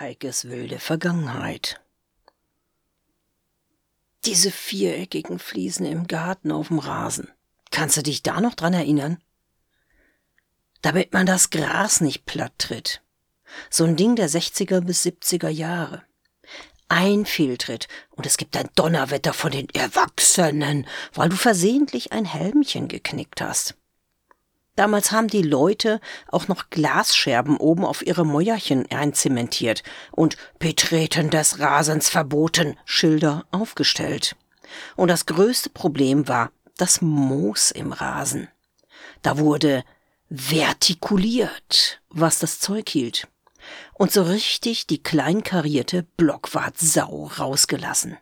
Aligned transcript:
Heikes 0.00 0.48
wilde 0.48 0.78
Vergangenheit. 0.78 1.80
Diese 4.24 4.52
viereckigen 4.52 5.40
Fliesen 5.40 5.86
im 5.86 6.06
Garten 6.06 6.52
auf 6.52 6.68
dem 6.68 6.78
Rasen. 6.78 7.32
Kannst 7.72 7.96
du 7.96 8.02
dich 8.04 8.22
da 8.22 8.40
noch 8.40 8.54
dran 8.54 8.74
erinnern? 8.74 9.20
Damit 10.82 11.12
man 11.12 11.26
das 11.26 11.50
Gras 11.50 12.00
nicht 12.00 12.26
platt 12.26 12.52
tritt. 12.58 13.02
So 13.70 13.84
ein 13.84 13.96
Ding 13.96 14.14
der 14.14 14.28
60er 14.28 14.82
bis 14.82 15.04
70er 15.04 15.48
Jahre. 15.48 16.04
Ein 16.88 17.26
Fehltritt 17.26 17.88
und 18.10 18.24
es 18.24 18.36
gibt 18.36 18.56
ein 18.56 18.70
Donnerwetter 18.76 19.32
von 19.32 19.50
den 19.50 19.68
Erwachsenen, 19.70 20.86
weil 21.12 21.28
du 21.28 21.36
versehentlich 21.36 22.12
ein 22.12 22.24
Helmchen 22.24 22.86
geknickt 22.86 23.40
hast. 23.40 23.76
Damals 24.78 25.10
haben 25.10 25.26
die 25.26 25.42
Leute 25.42 26.00
auch 26.28 26.46
noch 26.46 26.70
Glasscherben 26.70 27.56
oben 27.56 27.84
auf 27.84 28.06
ihre 28.06 28.24
Mäuerchen 28.24 28.88
einzementiert 28.92 29.82
und 30.12 30.36
Betreten 30.60 31.30
des 31.30 31.58
Rasens 31.58 32.08
verboten 32.08 32.76
Schilder 32.84 33.44
aufgestellt. 33.50 34.36
Und 34.94 35.08
das 35.08 35.26
größte 35.26 35.70
Problem 35.70 36.28
war 36.28 36.52
das 36.76 37.00
Moos 37.00 37.72
im 37.72 37.90
Rasen. 37.92 38.46
Da 39.22 39.38
wurde 39.38 39.82
vertikuliert, 40.32 42.00
was 42.08 42.38
das 42.38 42.60
Zeug 42.60 42.88
hielt. 42.88 43.26
Und 43.94 44.12
so 44.12 44.22
richtig 44.22 44.86
die 44.86 45.02
kleinkarierte 45.02 46.04
Blockwart-Sau 46.04 47.32
rausgelassen. 47.36 48.16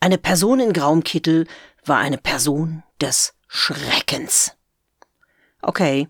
Eine 0.00 0.18
Person 0.18 0.58
in 0.58 0.72
grauem 0.72 1.04
Kittel 1.04 1.46
war 1.84 1.98
eine 1.98 2.18
Person 2.18 2.82
des 3.00 3.34
Schreckens. 3.46 4.56
Okay, 5.66 6.08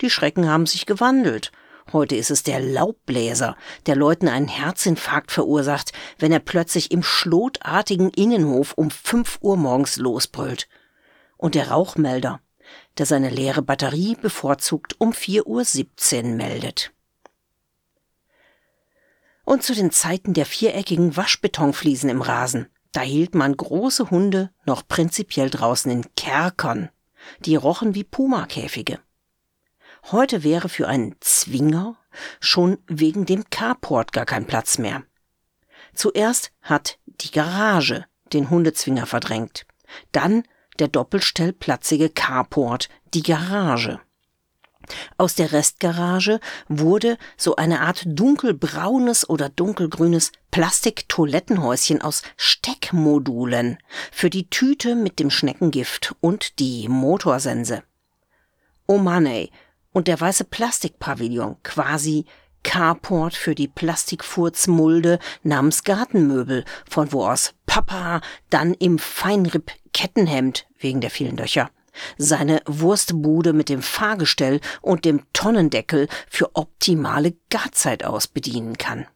die 0.00 0.10
Schrecken 0.10 0.48
haben 0.48 0.66
sich 0.66 0.86
gewandelt. 0.86 1.50
Heute 1.92 2.14
ist 2.14 2.30
es 2.30 2.44
der 2.44 2.60
Laubbläser, 2.60 3.56
der 3.86 3.96
Leuten 3.96 4.28
einen 4.28 4.46
Herzinfarkt 4.46 5.32
verursacht, 5.32 5.92
wenn 6.18 6.30
er 6.30 6.38
plötzlich 6.38 6.92
im 6.92 7.02
schlotartigen 7.02 8.10
Innenhof 8.10 8.74
um 8.74 8.90
fünf 8.92 9.38
Uhr 9.40 9.56
morgens 9.56 9.96
losbrüllt. 9.96 10.68
Und 11.36 11.56
der 11.56 11.72
Rauchmelder, 11.72 12.40
der 12.98 13.06
seine 13.06 13.30
leere 13.30 13.62
Batterie 13.62 14.14
bevorzugt 14.14 15.00
um 15.00 15.12
vier 15.12 15.48
Uhr 15.48 15.64
siebzehn 15.64 16.36
meldet. 16.36 16.92
Und 19.44 19.64
zu 19.64 19.74
den 19.74 19.90
Zeiten 19.90 20.34
der 20.34 20.46
viereckigen 20.46 21.16
Waschbetonfliesen 21.16 22.08
im 22.08 22.22
Rasen, 22.22 22.68
da 22.92 23.00
hielt 23.00 23.34
man 23.34 23.56
große 23.56 24.10
Hunde 24.10 24.50
noch 24.64 24.86
prinzipiell 24.86 25.50
draußen 25.50 25.90
in 25.90 26.14
Kerkern. 26.14 26.90
Die 27.40 27.56
rochen 27.56 27.94
wie 27.94 28.04
Pumakäfige. 28.04 28.98
Heute 30.10 30.42
wäre 30.42 30.68
für 30.68 30.88
einen 30.88 31.14
Zwinger 31.20 31.96
schon 32.40 32.78
wegen 32.86 33.26
dem 33.26 33.48
Carport 33.50 34.12
gar 34.12 34.26
kein 34.26 34.46
Platz 34.46 34.78
mehr. 34.78 35.04
Zuerst 35.94 36.52
hat 36.60 36.98
die 37.06 37.30
Garage 37.30 38.06
den 38.32 38.50
Hundezwinger 38.50 39.06
verdrängt, 39.06 39.66
dann 40.10 40.44
der 40.78 40.88
doppelstellplatzige 40.88 42.08
Carport 42.08 42.88
die 43.14 43.22
Garage. 43.22 44.00
Aus 45.16 45.34
der 45.34 45.52
Restgarage 45.52 46.40
wurde 46.68 47.18
so 47.36 47.56
eine 47.56 47.82
Art 47.82 48.02
dunkelbraunes 48.06 49.28
oder 49.28 49.48
dunkelgrünes 49.48 50.32
Plastiktoilettenhäuschen 50.52 52.02
aus 52.02 52.22
Steckmodulen 52.36 53.78
für 54.12 54.30
die 54.30 54.48
Tüte 54.48 54.94
mit 54.94 55.18
dem 55.18 55.30
Schneckengift 55.30 56.14
und 56.20 56.60
die 56.60 56.88
Motorsense. 56.88 57.82
Oh 58.86 58.98
Mann 58.98 59.26
ey, 59.26 59.50
und 59.92 60.08
der 60.08 60.20
weiße 60.20 60.44
Plastikpavillon, 60.44 61.56
quasi 61.62 62.26
Carport 62.62 63.34
für 63.34 63.54
die 63.54 63.66
Plastikfurzmulde 63.66 65.18
namens 65.42 65.84
Gartenmöbel, 65.84 66.64
von 66.88 67.12
wo 67.12 67.26
aus 67.26 67.54
Papa 67.66 68.20
dann 68.50 68.74
im 68.74 68.98
Feinripp 68.98 69.72
Kettenhemd 69.92 70.66
wegen 70.78 71.00
der 71.00 71.10
vielen 71.10 71.36
Löcher 71.36 71.70
seine 72.16 72.62
Wurstbude 72.66 73.52
mit 73.52 73.68
dem 73.68 73.82
Fahrgestell 73.82 74.60
und 74.80 75.04
dem 75.04 75.22
Tonnendeckel 75.32 76.08
für 76.28 76.54
optimale 76.54 77.34
Garzeit 77.50 78.04
aus 78.04 78.28
bedienen 78.28 78.78
kann. 78.78 79.06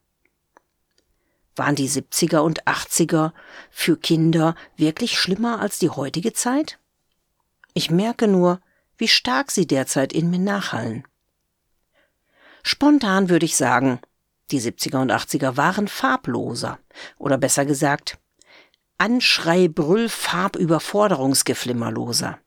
Waren 1.57 1.75
die 1.75 1.89
70er 1.89 2.39
und 2.39 2.65
80er 2.65 3.33
für 3.71 3.97
Kinder 3.97 4.55
wirklich 4.77 5.19
schlimmer 5.19 5.61
als 5.61 5.79
die 5.79 5.91
heutige 5.91 6.35
Zeit? 6.35 6.79
Ich 7.73 7.91
merke 7.91 8.29
nur, 8.29 8.61
wie 8.99 9.09
stark 9.09 9.51
sie 9.51 9.67
derzeit 9.67 10.13
in 10.13 10.31
mir 10.31 10.39
nachhallen. 10.39 11.05
Spontan 12.63 13.31
würde 13.31 13.47
ich 13.47 13.57
sagen, 13.57 14.01
die 14.51 14.61
70er 14.61 15.01
und 15.01 15.11
80er 15.11 15.57
waren 15.57 15.89
farbloser, 15.89 16.79
oder 17.19 17.39
besser 17.39 17.65
gesagt, 17.65 18.19
Anschrei, 18.99 19.69
Brüll, 19.69 20.09
Farbüberforderungsgeflimmerloser. 20.09 22.39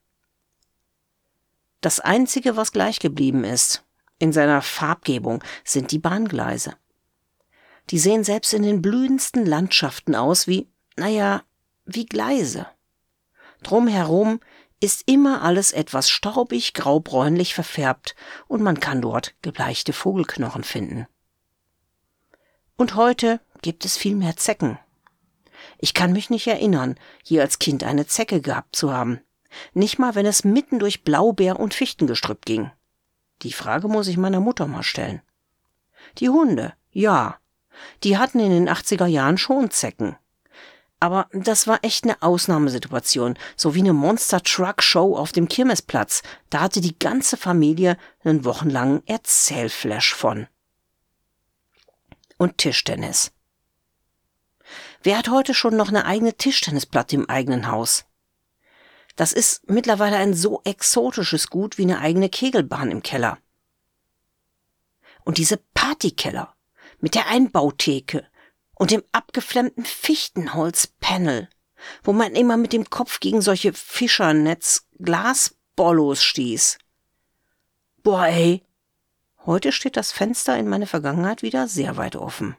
Das 1.81 1.99
Einzige, 1.99 2.57
was 2.57 2.71
gleich 2.71 2.99
geblieben 2.99 3.43
ist 3.43 3.83
in 4.17 4.33
seiner 4.33 4.61
Farbgebung, 4.61 5.43
sind 5.63 5.91
die 5.91 5.99
Bahngleise. 5.99 6.73
Die 7.89 7.99
sehen 7.99 8.23
selbst 8.23 8.53
in 8.53 8.63
den 8.63 8.81
blühendsten 8.81 9.45
Landschaften 9.45 10.15
aus 10.15 10.47
wie, 10.47 10.69
naja, 10.95 11.43
wie 11.85 12.05
Gleise. 12.05 12.67
Drumherum 13.63 14.39
ist 14.79 15.03
immer 15.07 15.41
alles 15.41 15.71
etwas 15.71 16.09
staubig, 16.09 16.73
graubräunlich 16.73 17.53
verfärbt 17.53 18.15
und 18.47 18.61
man 18.61 18.79
kann 18.79 19.01
dort 19.01 19.35
gebleichte 19.41 19.91
Vogelknochen 19.91 20.63
finden. 20.63 21.07
Und 22.77 22.95
heute 22.95 23.41
gibt 23.61 23.83
es 23.83 23.97
viel 23.97 24.15
mehr 24.15 24.37
Zecken. 24.37 24.79
Ich 25.77 25.93
kann 25.93 26.13
mich 26.13 26.29
nicht 26.29 26.47
erinnern, 26.47 26.95
je 27.23 27.41
als 27.41 27.59
Kind 27.59 27.83
eine 27.83 28.07
Zecke 28.07 28.39
gehabt 28.39 28.75
zu 28.75 28.93
haben. 28.93 29.19
Nicht 29.73 29.99
mal, 29.99 30.15
wenn 30.15 30.25
es 30.25 30.45
mitten 30.45 30.79
durch 30.79 31.03
Blaubeer 31.03 31.59
und 31.59 31.73
Fichtengestrüpp 31.73 32.45
ging. 32.45 32.71
Die 33.41 33.51
Frage 33.51 33.87
muss 33.87 34.07
ich 34.07 34.15
meiner 34.15 34.39
Mutter 34.39 34.67
mal 34.67 34.83
stellen. 34.83 35.21
Die 36.17 36.29
Hunde, 36.29 36.73
ja. 36.91 37.39
Die 38.03 38.17
hatten 38.17 38.39
in 38.39 38.51
den 38.51 38.69
80er 38.69 39.05
Jahren 39.05 39.37
schon 39.37 39.71
Zecken. 39.71 40.17
Aber 40.99 41.27
das 41.31 41.65
war 41.65 41.79
echt 41.83 42.03
eine 42.03 42.21
Ausnahmesituation, 42.21 43.37
so 43.55 43.73
wie 43.73 43.79
eine 43.79 43.93
Monster 43.93 44.43
Truck 44.43 44.83
Show 44.83 45.15
auf 45.15 45.31
dem 45.31 45.47
Kirmesplatz. 45.47 46.21
Da 46.49 46.61
hatte 46.61 46.81
die 46.81 46.97
ganze 46.97 47.37
Familie 47.37 47.97
einen 48.23 48.43
wochenlangen 48.43 49.05
Erzählflash 49.07 50.13
von. 50.13 50.47
Und 52.37 52.57
Tischtennis. 52.57 53.31
Wer 55.01 55.17
hat 55.17 55.29
heute 55.29 55.53
schon 55.53 55.77
noch 55.77 55.87
eine 55.87 56.05
eigene 56.05 56.33
Tischtennisplatte 56.33 57.15
im 57.15 57.29
eigenen 57.29 57.67
Haus? 57.67 58.05
Das 59.15 59.33
ist 59.33 59.69
mittlerweile 59.69 60.17
ein 60.17 60.33
so 60.33 60.61
exotisches 60.63 61.49
Gut 61.49 61.77
wie 61.77 61.83
eine 61.83 61.99
eigene 61.99 62.29
Kegelbahn 62.29 62.91
im 62.91 63.03
Keller. 63.03 63.37
Und 65.23 65.37
diese 65.37 65.57
Partykeller 65.73 66.55
mit 66.99 67.15
der 67.15 67.27
Einbautheke 67.27 68.27
und 68.75 68.91
dem 68.91 69.01
abgeflammten 69.11 69.85
Fichtenholzpanel, 69.85 71.49
wo 72.03 72.13
man 72.13 72.35
immer 72.35 72.57
mit 72.57 72.73
dem 72.73 72.89
Kopf 72.89 73.19
gegen 73.19 73.41
solche 73.41 73.73
Fischernetz-Glasbollos 73.73 76.23
stieß. 76.23 76.77
Boah, 78.03 78.27
ey. 78.27 78.63
Heute 79.45 79.71
steht 79.71 79.95
das 79.97 80.11
Fenster 80.11 80.57
in 80.57 80.67
meine 80.67 80.87
Vergangenheit 80.87 81.41
wieder 81.41 81.67
sehr 81.67 81.97
weit 81.97 82.15
offen. 82.15 82.55